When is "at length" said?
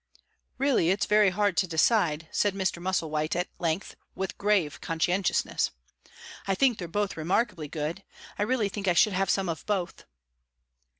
3.35-3.93